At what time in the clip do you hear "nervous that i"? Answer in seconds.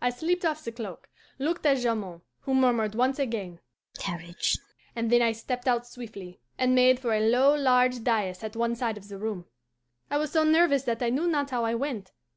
10.42-11.10